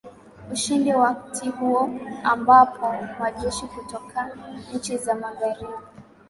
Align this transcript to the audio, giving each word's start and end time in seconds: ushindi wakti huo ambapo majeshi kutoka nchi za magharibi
ushindi 0.51 0.91
wakti 0.93 1.49
huo 1.49 1.89
ambapo 2.23 2.93
majeshi 3.19 3.65
kutoka 3.65 4.37
nchi 4.73 4.97
za 4.97 5.15
magharibi 5.15 5.73